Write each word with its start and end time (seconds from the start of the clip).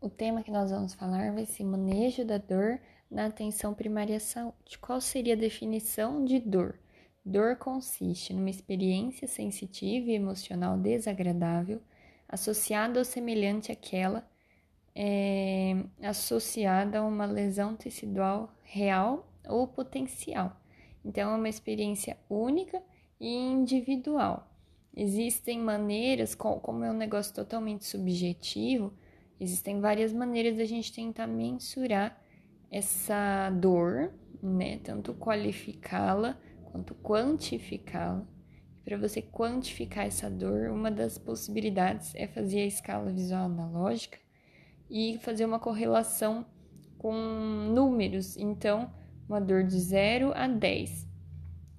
O 0.00 0.08
tema 0.08 0.42
que 0.42 0.50
nós 0.50 0.70
vamos 0.70 0.94
falar 0.94 1.30
vai 1.34 1.44
ser 1.44 1.62
manejo 1.62 2.24
da 2.24 2.38
dor 2.38 2.80
na 3.10 3.26
atenção 3.26 3.74
primária 3.74 4.16
à 4.16 4.20
saúde. 4.20 4.78
Qual 4.80 4.98
seria 4.98 5.34
a 5.34 5.36
definição 5.36 6.24
de 6.24 6.40
dor? 6.40 6.78
Dor 7.22 7.56
consiste 7.56 8.32
numa 8.32 8.48
experiência 8.48 9.28
sensitiva 9.28 10.10
e 10.10 10.14
emocional 10.14 10.78
desagradável 10.78 11.82
associada 12.26 12.98
ou 12.98 13.04
semelhante 13.04 13.70
àquela 13.70 14.26
é, 14.94 15.76
associada 16.02 17.00
a 17.00 17.04
uma 17.04 17.26
lesão 17.26 17.76
tecidual 17.76 18.54
real 18.62 19.30
ou 19.46 19.66
potencial. 19.68 20.56
Então, 21.04 21.32
é 21.32 21.36
uma 21.36 21.48
experiência 21.48 22.16
única 22.28 22.82
e 23.20 23.36
individual. 23.36 24.48
Existem 24.96 25.58
maneiras, 25.58 26.34
como 26.34 26.84
é 26.84 26.90
um 26.90 26.96
negócio 26.96 27.34
totalmente 27.34 27.84
subjetivo, 27.84 28.94
existem 29.40 29.80
várias 29.80 30.12
maneiras 30.12 30.56
da 30.56 30.64
gente 30.64 30.92
tentar 30.92 31.26
mensurar 31.26 32.22
essa 32.70 33.50
dor, 33.50 34.12
né? 34.42 34.78
Tanto 34.84 35.14
qualificá-la 35.14 36.38
quanto 36.70 36.94
quantificá-la. 36.94 38.24
Para 38.84 38.96
você 38.96 39.22
quantificar 39.22 40.06
essa 40.06 40.30
dor, 40.30 40.70
uma 40.70 40.90
das 40.90 41.18
possibilidades 41.18 42.14
é 42.14 42.26
fazer 42.26 42.60
a 42.60 42.66
escala 42.66 43.10
visual 43.12 43.46
analógica 43.46 44.18
e 44.88 45.18
fazer 45.18 45.44
uma 45.44 45.58
correlação 45.58 46.46
com 46.98 47.12
números. 47.72 48.36
Então, 48.36 48.92
uma 49.28 49.40
dor 49.40 49.64
de 49.64 49.78
0 49.78 50.32
a 50.34 50.46
10. 50.46 51.08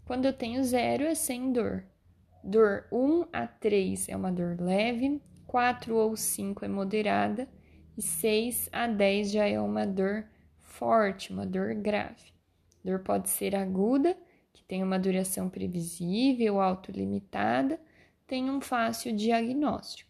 Quando 0.06 0.26
eu 0.26 0.34
tenho 0.34 0.64
0 0.64 1.04
é 1.04 1.16
sem 1.16 1.52
dor. 1.52 1.84
Dor 2.44 2.88
1 2.92 3.26
a 3.32 3.46
3 3.46 4.10
é 4.10 4.16
uma 4.16 4.32
dor 4.32 4.60
leve, 4.60 5.22
4 5.52 5.94
ou 5.94 6.16
5 6.16 6.64
é 6.64 6.68
moderada 6.70 7.46
e 7.98 8.02
6 8.02 8.70
a 8.72 8.88
10 8.88 9.32
já 9.32 9.46
é 9.46 9.60
uma 9.60 9.86
dor 9.86 10.26
forte, 10.62 11.34
uma 11.34 11.46
dor 11.46 11.74
grave. 11.74 12.32
Dor 12.86 13.00
pode 13.00 13.30
ser 13.30 13.54
aguda, 13.54 14.18
que 14.54 14.64
tem 14.64 14.82
uma 14.82 14.98
duração 14.98 15.50
previsível, 15.50 16.62
autolimitada, 16.62 17.78
tem 18.26 18.50
um 18.50 18.62
fácil 18.62 19.14
diagnóstico. 19.14 20.10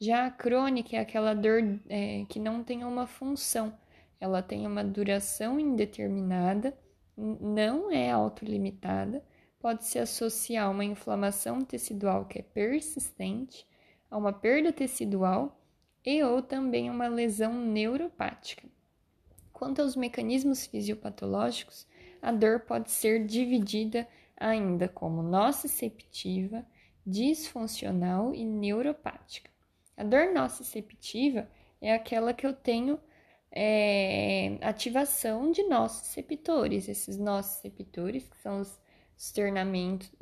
Já 0.00 0.26
a 0.26 0.30
crônica 0.32 0.96
é 0.96 0.98
aquela 0.98 1.34
dor 1.34 1.62
é, 1.88 2.24
que 2.28 2.40
não 2.40 2.64
tem 2.64 2.82
uma 2.82 3.06
função, 3.06 3.72
ela 4.18 4.42
tem 4.42 4.66
uma 4.66 4.82
duração 4.82 5.60
indeterminada, 5.60 6.76
não 7.16 7.92
é 7.92 8.10
autolimitada, 8.10 9.24
pode 9.60 9.84
se 9.84 10.00
associar 10.00 10.66
a 10.66 10.70
uma 10.70 10.84
inflamação 10.84 11.60
tecidual 11.60 12.24
que 12.24 12.40
é 12.40 12.42
persistente, 12.42 13.69
a 14.10 14.18
uma 14.18 14.32
perda 14.32 14.72
tecidual 14.72 15.60
e 16.04 16.22
ou 16.22 16.42
também 16.42 16.90
uma 16.90 17.08
lesão 17.08 17.54
neuropática. 17.54 18.66
Quanto 19.52 19.82
aos 19.82 19.94
mecanismos 19.94 20.66
fisiopatológicos, 20.66 21.86
a 22.22 22.32
dor 22.32 22.60
pode 22.60 22.90
ser 22.90 23.26
dividida 23.26 24.08
ainda 24.36 24.88
como 24.88 25.22
nociceptiva, 25.22 26.66
disfuncional 27.06 28.34
e 28.34 28.44
neuropática. 28.44 29.50
A 29.96 30.02
dor 30.02 30.32
nociceptiva 30.32 31.48
é 31.80 31.92
aquela 31.92 32.32
que 32.32 32.46
eu 32.46 32.54
tenho 32.54 32.98
é, 33.52 34.56
ativação 34.62 35.50
de 35.50 35.62
nociceptores. 35.64 36.88
Esses 36.88 37.18
nociceptores, 37.18 38.26
que 38.28 38.36
são 38.38 38.60
os, 38.60 38.80
os 39.14 39.32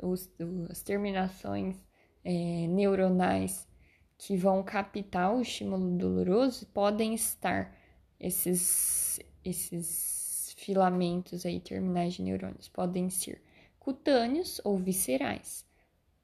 os, 0.01 0.29
as 0.69 0.81
terminações 0.81 1.77
é, 2.25 2.67
neuronais 2.67 3.68
que 4.19 4.35
vão 4.35 4.61
captar 4.61 5.33
o 5.33 5.41
estímulo 5.41 5.97
doloroso, 5.97 6.65
podem 6.67 7.13
estar 7.13 7.73
esses, 8.19 9.17
esses 9.45 10.53
filamentos 10.57 11.45
aí, 11.45 11.61
terminais 11.61 12.15
de 12.15 12.23
neurônios, 12.23 12.67
podem 12.67 13.09
ser 13.09 13.41
cutâneos 13.79 14.59
ou 14.65 14.77
viscerais, 14.77 15.65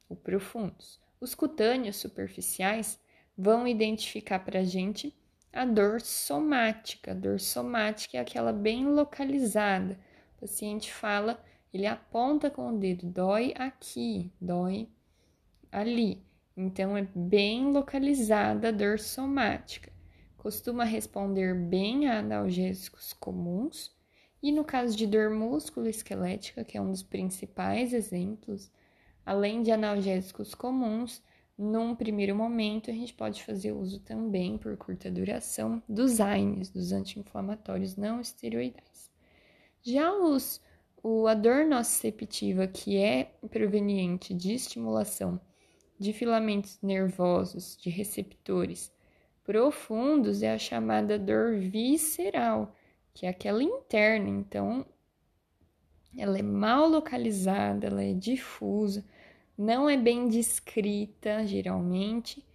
ou 0.09 0.17
profundos. 0.17 1.00
Os 1.22 1.34
cutâneos 1.34 1.95
superficiais 1.95 3.00
vão 3.38 3.66
identificar 3.66 4.39
para 4.39 4.59
a 4.59 4.66
gente 4.66 5.16
a 5.53 5.63
dor 5.63 6.01
somática. 6.01 7.11
A 7.11 7.16
dor 7.16 7.39
somática 7.39 8.17
é 8.17 8.19
aquela 8.19 8.51
bem 8.51 8.85
localizada. 8.85 9.97
O 10.35 10.41
paciente 10.41 10.94
fala, 10.94 11.41
ele 11.73 11.88
aponta 11.88 12.51
com 12.51 12.75
o 12.75 12.78
dedo, 12.78 13.05
dói 13.05 13.53
aqui, 13.57 14.29
dói 14.39 14.89
ali. 15.72 16.22
Então, 16.57 16.95
é 16.95 17.07
bem 17.13 17.71
localizada 17.71 18.69
a 18.69 18.71
dor 18.71 18.97
somática. 18.99 19.91
Costuma 20.38 20.83
responder 20.83 21.53
bem 21.53 22.07
a 22.07 22.19
analgésicos 22.19 23.11
comuns. 23.13 23.93
E 24.41 24.51
no 24.51 24.63
caso 24.63 24.95
de 24.95 25.05
dor 25.05 25.31
músculo-esquelética, 25.31 26.63
que 26.63 26.77
é 26.77 26.81
um 26.81 26.91
dos 26.91 27.03
principais 27.03 27.93
exemplos, 27.93 28.71
além 29.25 29.63
de 29.63 29.71
analgésicos 29.71 30.53
comuns, 30.53 31.21
num 31.57 31.95
primeiro 31.95 32.35
momento, 32.35 32.91
a 32.91 32.93
gente 32.93 33.13
pode 33.13 33.43
fazer 33.43 33.72
uso 33.72 33.99
também, 34.01 34.57
por 34.57 34.75
curta 34.77 35.09
duração, 35.09 35.81
dos 35.89 36.19
AINES, 36.19 36.69
dos 36.69 36.91
anti-inflamatórios 36.91 37.95
não 37.95 38.19
esteroidais. 38.22 39.09
Já 39.81 40.13
os, 40.13 40.61
o, 41.01 41.27
a 41.27 41.33
dor 41.33 41.66
nociceptiva, 41.66 42.67
que 42.67 42.97
é 42.97 43.31
proveniente 43.49 44.33
de 44.33 44.53
estimulação 44.53 45.39
de 46.00 46.13
filamentos 46.13 46.79
nervosos, 46.81 47.78
de 47.78 47.89
receptores 47.89 48.91
profundos, 49.44 50.41
é 50.41 50.53
a 50.53 50.57
chamada 50.57 51.19
dor 51.19 51.57
visceral, 51.57 52.75
que 53.13 53.25
é 53.25 53.29
aquela 53.29 53.63
interna. 53.63 54.29
Então, 54.29 54.85
ela 56.17 56.38
é 56.38 56.41
mal 56.41 56.88
localizada, 56.88 57.88
ela 57.88 58.03
é 58.03 58.13
difusa 58.13 59.03
não 59.57 59.89
é 59.89 59.95
bem 59.95 60.28
descrita 60.28 61.45
geralmente 61.45 62.45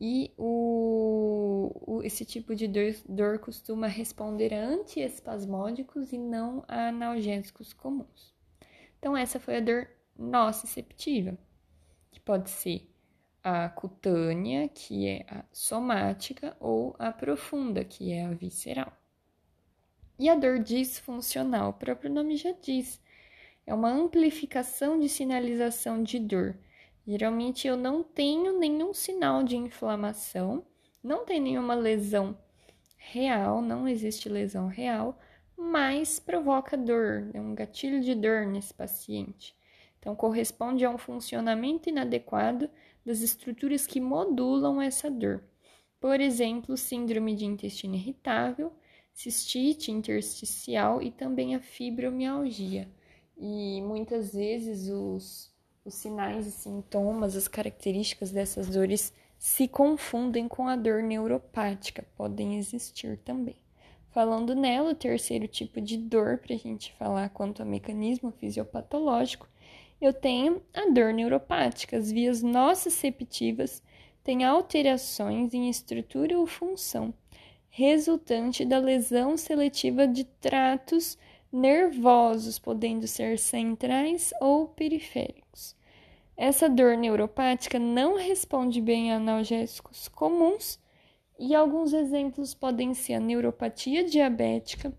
e 0.00 0.32
o, 0.36 1.70
o, 1.86 2.02
esse 2.02 2.24
tipo 2.24 2.54
de 2.54 2.68
dor, 2.68 2.94
dor 3.08 3.38
costuma 3.38 3.86
responder 3.86 4.52
a 4.54 4.64
antiespasmódicos 4.64 6.12
e 6.12 6.18
não 6.18 6.64
a 6.68 6.88
analgésicos 6.88 7.72
comuns. 7.72 8.34
Então, 8.98 9.16
essa 9.16 9.38
foi 9.38 9.56
a 9.56 9.60
dor 9.60 9.88
nociceptiva, 10.16 11.36
que 12.14 12.20
pode 12.20 12.48
ser 12.48 12.88
a 13.42 13.68
cutânea, 13.68 14.68
que 14.68 15.08
é 15.08 15.26
a 15.28 15.44
somática, 15.52 16.56
ou 16.60 16.94
a 16.98 17.12
profunda, 17.12 17.84
que 17.84 18.12
é 18.12 18.24
a 18.24 18.30
visceral. 18.30 18.92
E 20.16 20.28
a 20.28 20.36
dor 20.36 20.60
disfuncional, 20.60 21.70
o 21.70 21.74
próprio 21.74 22.08
nome 22.08 22.36
já 22.36 22.52
diz, 22.52 23.02
é 23.66 23.74
uma 23.74 23.90
amplificação 23.90 24.98
de 24.98 25.08
sinalização 25.08 26.02
de 26.02 26.20
dor. 26.20 26.56
Geralmente 27.06 27.66
eu 27.66 27.76
não 27.76 28.02
tenho 28.04 28.58
nenhum 28.58 28.94
sinal 28.94 29.42
de 29.42 29.56
inflamação, 29.56 30.64
não 31.02 31.24
tem 31.26 31.40
nenhuma 31.40 31.74
lesão 31.74 32.38
real, 32.96 33.60
não 33.60 33.88
existe 33.88 34.28
lesão 34.28 34.68
real, 34.68 35.18
mas 35.56 36.20
provoca 36.20 36.76
dor, 36.76 37.28
é 37.34 37.40
um 37.40 37.54
gatilho 37.54 38.00
de 38.00 38.14
dor 38.14 38.46
nesse 38.46 38.72
paciente. 38.72 39.54
Então, 40.04 40.14
corresponde 40.14 40.84
a 40.84 40.90
um 40.90 40.98
funcionamento 40.98 41.88
inadequado 41.88 42.68
das 43.06 43.22
estruturas 43.22 43.86
que 43.86 44.02
modulam 44.02 44.82
essa 44.82 45.10
dor. 45.10 45.42
Por 45.98 46.20
exemplo, 46.20 46.76
síndrome 46.76 47.34
de 47.34 47.46
intestino 47.46 47.94
irritável, 47.94 48.70
cistite 49.14 49.90
intersticial 49.90 51.00
e 51.00 51.10
também 51.10 51.54
a 51.54 51.60
fibromialgia 51.60 52.86
e 53.34 53.80
muitas 53.80 54.34
vezes 54.34 54.90
os, 54.90 55.50
os 55.86 55.94
sinais 55.94 56.46
e 56.46 56.50
sintomas, 56.50 57.34
as 57.34 57.48
características 57.48 58.30
dessas 58.30 58.68
dores 58.68 59.10
se 59.38 59.66
confundem 59.66 60.46
com 60.46 60.68
a 60.68 60.76
dor 60.76 61.02
neuropática, 61.02 62.04
podem 62.14 62.58
existir 62.58 63.16
também. 63.24 63.56
Falando 64.10 64.54
nela, 64.54 64.90
o 64.90 64.94
terceiro 64.94 65.48
tipo 65.48 65.80
de 65.80 65.96
dor, 65.96 66.36
para 66.36 66.54
a 66.54 66.58
gente 66.58 66.92
falar 66.92 67.30
quanto 67.30 67.62
ao 67.62 67.68
mecanismo 67.68 68.30
fisiopatológico, 68.32 69.48
eu 70.06 70.12
tenho 70.12 70.62
a 70.72 70.90
dor 70.90 71.12
neuropática. 71.12 71.96
As 71.96 72.10
vias 72.10 72.42
nociceptivas 72.42 73.82
têm 74.22 74.44
alterações 74.44 75.54
em 75.54 75.68
estrutura 75.68 76.38
ou 76.38 76.46
função, 76.46 77.12
resultante 77.68 78.64
da 78.64 78.78
lesão 78.78 79.36
seletiva 79.36 80.06
de 80.06 80.24
tratos 80.24 81.18
nervosos, 81.52 82.58
podendo 82.58 83.06
ser 83.06 83.38
centrais 83.38 84.32
ou 84.40 84.66
periféricos. 84.68 85.76
Essa 86.36 86.68
dor 86.68 86.96
neuropática 86.96 87.78
não 87.78 88.16
responde 88.16 88.80
bem 88.80 89.12
a 89.12 89.16
analgésicos 89.16 90.08
comuns 90.08 90.80
e 91.38 91.54
alguns 91.54 91.92
exemplos 91.92 92.54
podem 92.54 92.92
ser 92.92 93.14
a 93.14 93.20
neuropatia 93.20 94.02
diabética, 94.04 94.92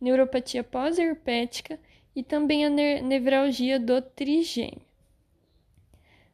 neuropatia 0.00 0.62
pós-herpética 0.62 1.78
e 2.16 2.22
também 2.22 2.64
a 2.64 2.70
nevralgia 2.70 3.78
do 3.78 4.00
trigêmeo. 4.00 4.80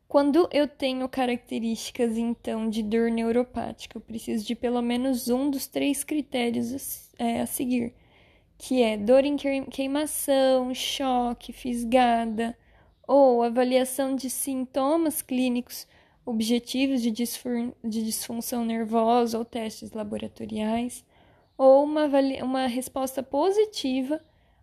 Quando 0.06 0.48
eu 0.52 0.68
tenho 0.68 1.08
características, 1.08 2.16
então, 2.16 2.70
de 2.70 2.82
dor 2.82 3.10
neuropática, 3.10 3.96
eu 3.96 4.00
preciso 4.00 4.46
de 4.46 4.54
pelo 4.54 4.80
menos 4.80 5.28
um 5.28 5.50
dos 5.50 5.66
três 5.66 6.04
critérios 6.04 7.10
é, 7.18 7.40
a 7.40 7.46
seguir, 7.46 7.94
que 8.56 8.80
é 8.80 8.96
dor 8.96 9.24
em 9.24 9.36
queimação, 9.36 10.72
choque, 10.72 11.52
fisgada, 11.52 12.56
ou 13.08 13.42
avaliação 13.42 14.14
de 14.14 14.30
sintomas 14.30 15.20
clínicos 15.20 15.88
objetivos 16.24 17.02
de, 17.02 17.10
de 17.10 18.04
disfunção 18.04 18.64
nervosa 18.64 19.36
ou 19.36 19.44
testes 19.44 19.90
laboratoriais, 19.90 21.04
ou 21.58 21.82
uma, 21.82 22.06
uma 22.44 22.66
resposta 22.66 23.22
positiva 23.22 24.20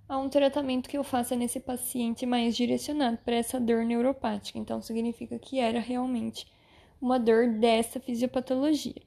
a 0.09 0.17
um 0.17 0.27
tratamento 0.27 0.89
que 0.89 0.97
eu 0.97 1.03
faça 1.03 1.35
nesse 1.35 1.59
paciente 1.59 2.25
mais 2.25 2.57
direcionado 2.57 3.19
para 3.23 3.35
essa 3.35 3.59
dor 3.59 3.85
neuropática. 3.85 4.57
Então, 4.57 4.81
significa 4.81 5.37
que 5.37 5.59
era 5.59 5.79
realmente 5.79 6.51
uma 6.99 7.19
dor 7.19 7.47
dessa 7.47 7.99
fisiopatologia. 7.99 9.03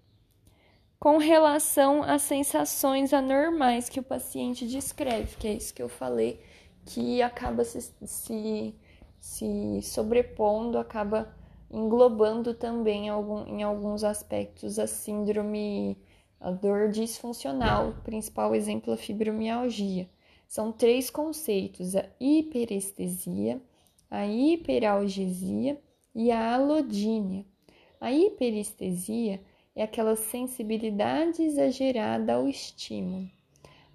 Com 1.01 1.19
relação 1.19 2.05
às 2.05 2.23
sensações 2.23 3.13
anormais 3.13 3.89
que 3.89 3.99
o 3.99 4.05
paciente 4.05 4.65
descreve, 4.65 5.37
que 5.37 5.49
é 5.49 5.55
isso 5.55 5.75
que 5.75 5.83
eu 5.83 5.89
falei, 5.89 6.41
que 6.87 7.21
acaba 7.21 7.65
se, 7.65 7.81
se, 8.07 8.75
se 9.19 9.83
sobrepondo, 9.83 10.79
acaba 10.79 11.35
englobando 11.69 12.55
também 12.55 13.09
algum, 13.09 13.45
em 13.47 13.65
alguns 13.65 14.05
aspectos 14.05 14.79
a 14.79 14.87
síndrome, 14.87 15.99
a 16.39 16.53
dor 16.53 16.91
disfuncional, 16.91 17.93
principal 18.05 18.55
exemplo 18.55 18.93
a 18.93 18.97
fibromialgia 18.97 20.09
são 20.53 20.71
três 20.71 21.09
conceitos: 21.09 21.97
a 21.97 22.05
hiperestesia, 22.21 23.59
a 24.11 24.27
hiperalgesia 24.27 25.81
e 26.15 26.31
a 26.31 26.57
alodínia. 26.57 27.47
A 27.99 28.13
hiperestesia 28.13 29.41
é 29.75 29.83
aquela 29.83 30.15
sensibilidade 30.15 31.43
exagerada 31.43 32.35
ao 32.35 32.47
estímulo. 32.47 33.31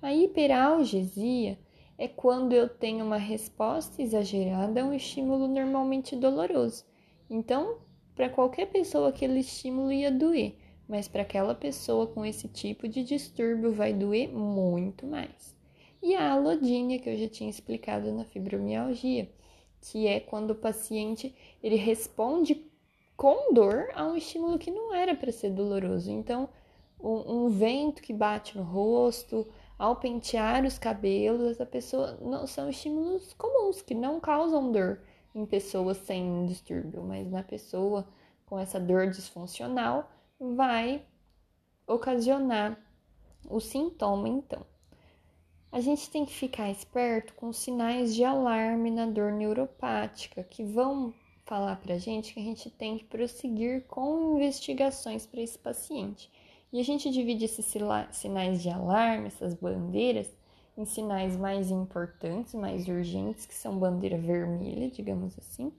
A 0.01 0.11
hiperalgesia 0.11 1.59
é 1.95 2.07
quando 2.07 2.53
eu 2.53 2.67
tenho 2.67 3.05
uma 3.05 3.17
resposta 3.17 4.01
exagerada 4.01 4.81
a 4.81 4.85
um 4.85 4.95
estímulo 4.95 5.47
normalmente 5.47 6.15
doloroso. 6.15 6.85
Então, 7.29 7.77
para 8.15 8.29
qualquer 8.29 8.65
pessoa 8.71 9.09
aquele 9.09 9.41
estímulo 9.41 9.91
ia 9.91 10.11
doer, 10.11 10.55
mas 10.89 11.07
para 11.07 11.21
aquela 11.21 11.53
pessoa 11.53 12.07
com 12.07 12.25
esse 12.25 12.47
tipo 12.47 12.87
de 12.87 13.03
distúrbio 13.03 13.71
vai 13.71 13.93
doer 13.93 14.27
muito 14.29 15.05
mais 15.05 15.55
e 16.01 16.15
a 16.15 16.31
alodínia, 16.31 16.99
que 16.99 17.09
eu 17.09 17.17
já 17.17 17.27
tinha 17.27 17.49
explicado 17.49 18.11
na 18.11 18.23
fibromialgia, 18.25 19.29
que 19.81 20.07
é 20.07 20.19
quando 20.19 20.51
o 20.51 20.55
paciente 20.55 21.35
ele 21.61 21.75
responde 21.75 22.65
com 23.15 23.53
dor 23.53 23.89
a 23.95 24.05
um 24.05 24.15
estímulo 24.15 24.59
que 24.59 24.69
não 24.69 24.93
era 24.93 25.15
para 25.15 25.31
ser 25.31 25.49
doloroso. 25.49 26.11
Então, 26.11 26.49
um, 26.99 27.45
um, 27.45 27.49
vento 27.49 28.01
que 28.01 28.13
bate 28.13 28.57
no 28.57 28.63
rosto, 28.63 29.47
ao 29.77 29.95
pentear 29.95 30.65
os 30.65 30.77
cabelos, 30.77 31.59
a 31.61 31.65
pessoa 31.65 32.17
não 32.21 32.47
são 32.47 32.69
estímulos 32.69 33.33
comuns 33.33 33.81
que 33.81 33.93
não 33.93 34.19
causam 34.19 34.71
dor 34.71 35.01
em 35.33 35.45
pessoas 35.45 35.97
sem 35.97 36.45
distúrbio, 36.45 37.03
mas 37.03 37.29
na 37.29 37.43
pessoa 37.43 38.07
com 38.45 38.57
essa 38.57 38.79
dor 38.79 39.09
disfuncional 39.09 40.09
vai 40.39 41.03
ocasionar 41.85 42.79
o 43.49 43.59
sintoma 43.59 44.27
então. 44.27 44.65
A 45.71 45.81
gente 45.81 46.09
tem 46.09 46.25
que 46.25 46.33
ficar 46.33 46.71
esperto 46.71 47.33
com 47.33 47.51
sinais 47.51 48.15
de 48.15 48.23
alarme 48.23 48.89
na 48.89 49.05
dor 49.05 49.31
neuropática 49.31 50.41
que 50.43 50.63
vão 50.63 51.13
falar 51.45 51.75
para 51.77 51.95
a 51.95 51.97
gente 51.97 52.33
que 52.33 52.39
a 52.39 52.43
gente 52.43 52.69
tem 52.69 52.97
que 52.97 53.03
prosseguir 53.03 53.83
com 53.87 54.35
investigações 54.35 55.25
para 55.25 55.41
esse 55.41 55.57
paciente. 55.57 56.31
E 56.71 56.79
a 56.79 56.83
gente 56.83 57.09
divide 57.09 57.45
esses 57.45 57.65
sinais 58.11 58.61
de 58.61 58.69
alarme, 58.69 59.27
essas 59.27 59.53
bandeiras, 59.53 60.29
em 60.77 60.85
sinais 60.85 61.35
mais 61.35 61.71
importantes, 61.71 62.53
mais 62.53 62.87
urgentes, 62.87 63.45
que 63.45 63.55
são 63.55 63.79
bandeira 63.79 64.17
vermelha, 64.17 64.89
digamos 64.89 65.37
assim, 65.37 65.71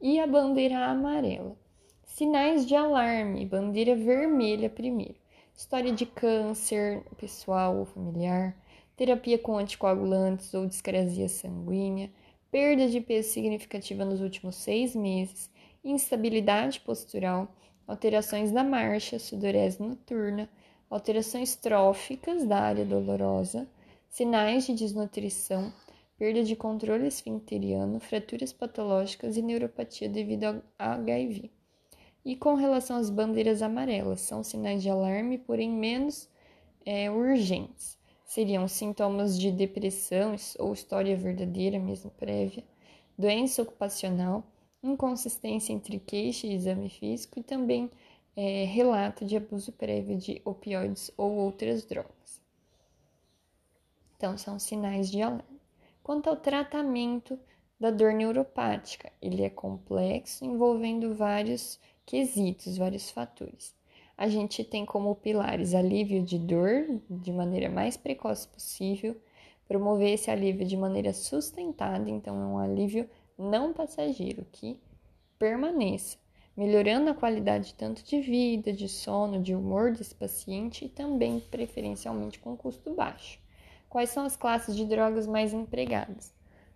e 0.00 0.18
a 0.18 0.26
bandeira 0.26 0.86
amarela. 0.86 1.56
Sinais 2.04 2.66
de 2.66 2.74
alarme, 2.74 3.46
bandeira 3.46 3.94
vermelha 3.94 4.68
primeiro. 4.68 5.14
História 5.54 5.92
de 5.92 6.04
câncer 6.04 7.04
pessoal 7.16 7.76
ou 7.76 7.84
familiar, 7.84 8.56
terapia 9.00 9.38
com 9.38 9.56
anticoagulantes 9.56 10.52
ou 10.52 10.66
discrasia 10.66 11.26
sanguínea, 11.26 12.10
perda 12.50 12.86
de 12.86 13.00
peso 13.00 13.30
significativa 13.30 14.04
nos 14.04 14.20
últimos 14.20 14.56
seis 14.56 14.94
meses, 14.94 15.50
instabilidade 15.82 16.80
postural, 16.80 17.48
alterações 17.86 18.52
da 18.52 18.62
marcha, 18.62 19.18
sudorese 19.18 19.82
noturna, 19.82 20.50
alterações 20.90 21.56
tróficas 21.56 22.44
da 22.44 22.60
área 22.60 22.84
dolorosa, 22.84 23.66
sinais 24.06 24.66
de 24.66 24.74
desnutrição, 24.74 25.72
perda 26.18 26.44
de 26.44 26.54
controle 26.54 27.06
esfincteriano, 27.06 28.00
fraturas 28.00 28.52
patológicas 28.52 29.34
e 29.34 29.40
neuropatia 29.40 30.10
devido 30.10 30.44
ao 30.44 30.62
HIV. 30.78 31.50
E 32.22 32.36
com 32.36 32.52
relação 32.52 32.98
às 32.98 33.08
bandeiras 33.08 33.62
amarelas, 33.62 34.20
são 34.20 34.44
sinais 34.44 34.82
de 34.82 34.90
alarme, 34.90 35.38
porém 35.38 35.70
menos 35.70 36.28
é, 36.84 37.10
urgentes 37.10 37.98
seriam 38.30 38.68
sintomas 38.68 39.36
de 39.36 39.50
depressão 39.50 40.36
ou 40.60 40.72
história 40.72 41.16
verdadeira, 41.16 41.80
mesmo 41.80 42.12
prévia, 42.12 42.62
doença 43.18 43.60
ocupacional, 43.60 44.44
inconsistência 44.80 45.72
entre 45.72 45.98
queixa 45.98 46.46
e 46.46 46.54
exame 46.54 46.88
físico 46.88 47.40
e 47.40 47.42
também 47.42 47.90
é, 48.36 48.62
relato 48.66 49.24
de 49.24 49.36
abuso 49.36 49.72
prévio 49.72 50.16
de 50.16 50.40
opioides 50.44 51.10
ou 51.16 51.38
outras 51.38 51.84
drogas. 51.84 52.40
Então, 54.16 54.38
são 54.38 54.60
sinais 54.60 55.10
de 55.10 55.20
alarme. 55.20 55.60
Quanto 56.00 56.30
ao 56.30 56.36
tratamento 56.36 57.36
da 57.80 57.90
dor 57.90 58.12
neuropática, 58.12 59.10
ele 59.20 59.42
é 59.42 59.50
complexo, 59.50 60.44
envolvendo 60.44 61.16
vários 61.16 61.80
quesitos, 62.06 62.76
vários 62.76 63.10
fatores 63.10 63.74
a 64.20 64.28
gente 64.28 64.62
tem 64.62 64.84
como 64.84 65.14
pilares 65.14 65.74
alívio 65.74 66.22
de 66.22 66.38
dor 66.38 66.84
de 67.08 67.32
maneira 67.32 67.70
mais 67.70 67.96
precoce 67.96 68.46
possível, 68.46 69.16
promover 69.66 70.12
esse 70.12 70.30
alívio 70.30 70.66
de 70.66 70.76
maneira 70.76 71.14
sustentada, 71.14 72.10
então 72.10 72.36
é 72.38 72.44
um 72.44 72.58
alívio 72.58 73.08
não 73.38 73.72
passageiro 73.72 74.44
que 74.52 74.78
permaneça, 75.38 76.18
melhorando 76.54 77.08
a 77.08 77.14
qualidade 77.14 77.72
tanto 77.72 78.04
de 78.04 78.20
vida, 78.20 78.74
de 78.74 78.90
sono, 78.90 79.40
de 79.40 79.54
humor 79.54 79.92
desse 79.92 80.14
paciente 80.14 80.84
e 80.84 80.90
também 80.90 81.40
preferencialmente 81.40 82.38
com 82.40 82.54
custo 82.54 82.92
baixo. 82.92 83.40
Quais 83.88 84.10
são 84.10 84.26
as 84.26 84.36
classes 84.36 84.76
de 84.76 84.84
drogas 84.84 85.26
mais 85.26 85.54
empregadas? 85.54 86.30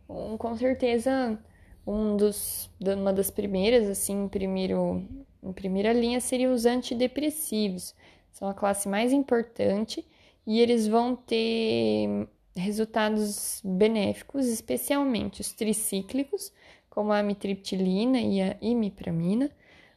Um, 0.08 0.38
com 0.38 0.56
certeza, 0.56 1.38
um 1.86 2.16
dos, 2.16 2.70
uma 2.80 3.12
das 3.12 3.30
primeiras, 3.30 3.86
assim, 3.86 4.28
primeiro 4.28 5.06
em 5.44 5.52
primeira 5.52 5.92
linha 5.92 6.20
seriam 6.20 6.52
os 6.52 6.64
antidepressivos, 6.64 7.94
são 8.32 8.48
a 8.48 8.54
classe 8.54 8.88
mais 8.88 9.12
importante 9.12 10.04
e 10.46 10.60
eles 10.60 10.88
vão 10.88 11.14
ter 11.14 12.28
resultados 12.56 13.60
benéficos, 13.64 14.46
especialmente 14.46 15.40
os 15.40 15.52
tricíclicos, 15.52 16.52
como 16.88 17.12
a 17.12 17.18
amitriptilina 17.18 18.20
e 18.20 18.40
a 18.40 18.56
imipramina, 18.60 19.50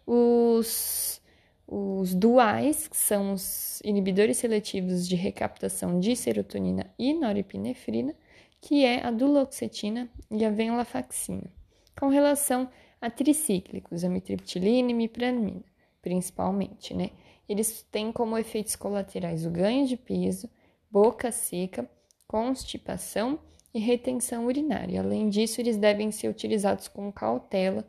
os, 0.05 1.21
os 1.67 2.13
duais, 2.15 2.87
que 2.87 2.97
são 2.97 3.33
os 3.33 3.79
inibidores 3.81 4.37
seletivos 4.37 5.07
de 5.07 5.15
recaptação 5.15 5.99
de 5.99 6.15
serotonina 6.15 6.91
e 6.97 7.13
norepinefrina, 7.13 8.15
que 8.59 8.83
é 8.83 9.05
a 9.05 9.11
duloxetina 9.11 10.09
e 10.31 10.43
a 10.43 10.49
venlafaxina. 10.49 11.51
Com 11.99 12.09
relação 12.09 12.69
a 12.99 13.09
tricíclicos, 13.09 14.03
amitriptilina 14.03 14.89
e 14.89 14.91
imipramina, 14.91 15.63
principalmente, 16.01 16.93
né? 16.93 17.11
Eles 17.47 17.83
têm 17.91 18.11
como 18.11 18.37
efeitos 18.37 18.75
colaterais 18.75 19.45
o 19.45 19.49
ganho 19.49 19.87
de 19.87 19.95
peso, 19.95 20.49
boca 20.91 21.31
seca, 21.31 21.89
constipação 22.27 23.39
e 23.73 23.79
retenção 23.79 24.45
urinária. 24.45 25.01
Além 25.01 25.29
disso, 25.29 25.61
eles 25.61 25.77
devem 25.77 26.11
ser 26.11 26.27
utilizados 26.27 26.87
com 26.87 27.11
cautela 27.11 27.87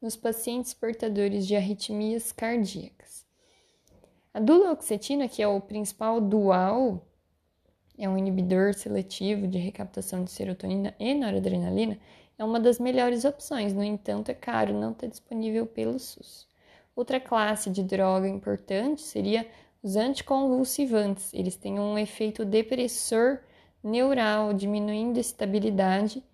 nos 0.00 0.16
pacientes 0.16 0.72
portadores 0.72 1.46
de 1.46 1.56
arritmias 1.56 2.32
cardíacas. 2.32 3.26
A 4.32 4.38
duloxetina, 4.38 5.28
que 5.28 5.42
é 5.42 5.48
o 5.48 5.60
principal 5.60 6.20
dual, 6.20 7.09
é 8.00 8.08
um 8.08 8.16
inibidor 8.16 8.72
seletivo 8.74 9.46
de 9.46 9.58
recaptação 9.58 10.24
de 10.24 10.30
serotonina 10.30 10.94
e 10.98 11.14
noradrenalina, 11.14 11.98
é 12.38 12.44
uma 12.44 12.58
das 12.58 12.80
melhores 12.80 13.26
opções, 13.26 13.74
no 13.74 13.84
entanto, 13.84 14.30
é 14.30 14.34
caro, 14.34 14.72
não 14.72 14.92
está 14.92 15.06
disponível 15.06 15.66
pelo 15.66 15.98
SUS. 15.98 16.48
Outra 16.96 17.20
classe 17.20 17.68
de 17.68 17.82
droga 17.82 18.26
importante 18.26 19.02
seria 19.02 19.46
os 19.82 19.94
anticonvulsivantes. 19.94 21.32
Eles 21.34 21.56
têm 21.56 21.78
um 21.78 21.98
efeito 21.98 22.44
depressor 22.44 23.40
neural, 23.84 24.54
diminuindo 24.54 25.18
a 25.18 25.20
estabilidade 25.20 26.24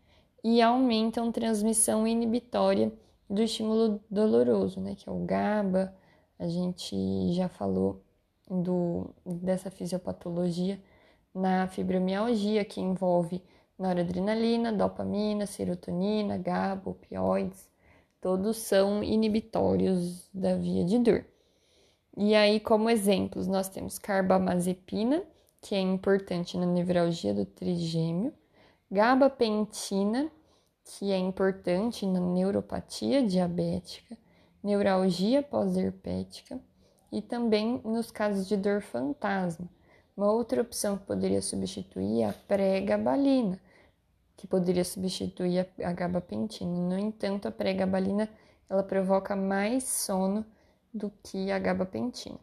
e 0.45 0.63
aumentam 0.63 1.33
transmissão 1.33 2.07
inibitória 2.07 2.93
do 3.29 3.43
estímulo 3.43 4.01
doloroso, 4.09 4.81
né, 4.81 4.95
que 4.95 5.09
é 5.09 5.13
o 5.13 5.25
GABA. 5.25 5.93
A 6.39 6.47
gente 6.47 7.33
já 7.33 7.49
falou 7.49 8.01
do, 8.49 9.11
dessa 9.25 9.73
fisiopatologia 9.73 10.81
na 11.37 11.69
fibromialgia, 11.69 12.65
que 12.65 12.81
envolve 12.81 13.43
noradrenalina, 13.79 14.73
dopamina, 14.73 15.45
serotonina, 15.47 16.39
GABA, 16.39 16.91
opioides, 16.91 17.69
todos 18.21 18.57
são 18.57 19.05
inibitórios 19.05 20.29
da 20.33 20.57
via 20.57 20.85
de 20.85 20.99
dor. 20.99 21.27
E 22.17 22.35
aí, 22.35 22.59
como 22.59 22.89
exemplos, 22.89 23.47
nós 23.47 23.69
temos 23.69 23.99
carbamazepina, 23.99 25.23
que 25.61 25.75
é 25.75 25.81
importante 25.81 26.57
na 26.57 26.65
nevralgia 26.65 27.35
do 27.35 27.45
trigêmeo, 27.45 28.33
gabapentina, 28.91 30.31
que 30.85 31.13
é 31.13 31.19
importante 31.19 32.07
na 32.07 32.21
neuropatia 32.21 33.23
diabética, 33.23 34.17
neuralgia 34.63 35.43
pós-herpética 35.43 36.59
e 37.13 37.21
também 37.21 37.81
nos 37.85 38.11
casos 38.11 38.49
de 38.49 38.57
dor 38.57 38.81
fantasma. 38.81 39.69
Uma 40.17 40.33
outra 40.33 40.63
opção 40.63 40.97
que 40.97 41.05
poderia 41.05 41.43
substituir 41.43 42.23
é 42.23 42.31
a 42.31 42.33
pré-gabalina, 42.33 43.61
que 44.35 44.47
poderia 44.47 44.83
substituir 44.83 45.69
a 45.85 45.93
gabapentina. 45.93 46.71
No 46.71 46.99
entanto, 46.99 47.47
a 47.47 47.51
pré-gabalina 47.51 48.27
ela 48.69 48.83
provoca 48.83 49.37
mais 49.37 49.85
sono 49.85 50.43
do 50.93 51.13
que 51.23 51.51
a 51.51 51.59
gabapentina. 51.59 52.39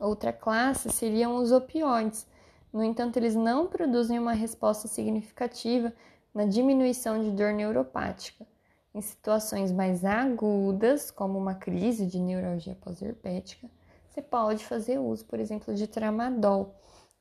Outra 0.00 0.32
classe 0.32 0.90
seriam 0.90 1.36
os 1.36 1.52
opioides. 1.52 2.26
No 2.72 2.82
entanto, 2.82 3.16
eles 3.16 3.36
não 3.36 3.68
produzem 3.68 4.18
uma 4.18 4.32
resposta 4.32 4.88
significativa 4.88 5.92
na 6.34 6.46
diminuição 6.46 7.22
de 7.22 7.30
dor 7.30 7.52
neuropática. 7.52 8.44
Em 8.92 9.00
situações 9.00 9.70
mais 9.70 10.04
agudas, 10.04 11.12
como 11.12 11.38
uma 11.38 11.54
crise 11.54 12.06
de 12.06 12.18
neuralgia 12.18 12.76
pós-herpética, 12.80 13.70
você 14.12 14.20
pode 14.20 14.62
fazer 14.66 14.98
uso, 14.98 15.24
por 15.24 15.40
exemplo, 15.40 15.74
de 15.74 15.86
tramadol, 15.86 16.74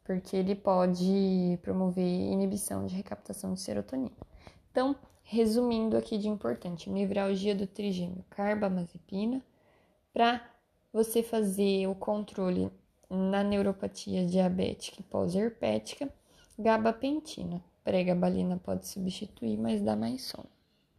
porque 0.03 0.35
ele 0.35 0.55
pode 0.55 1.57
promover 1.61 2.03
inibição 2.03 2.85
de 2.85 2.93
recaptação 2.93 3.53
de 3.53 3.61
serotonina. 3.61 4.11
Então, 4.69 4.93
resumindo 5.23 5.95
aqui 5.95 6.17
de 6.17 6.27
importante, 6.27 6.89
nevralgia 6.89 7.55
do 7.55 7.65
trigêmeo, 7.65 8.25
carbamazepina, 8.29 9.41
para 10.11 10.45
você 10.91 11.23
fazer 11.23 11.87
o 11.87 11.95
controle 11.95 12.69
na 13.09 13.41
neuropatia 13.41 14.25
diabética 14.25 14.97
e 14.99 15.03
pós-herpética, 15.03 16.09
gabapentina. 16.59 17.63
Pregabalina 17.85 18.57
pode 18.57 18.85
substituir, 18.85 19.57
mas 19.57 19.81
dá 19.81 19.95
mais 19.95 20.23
sono. 20.23 20.49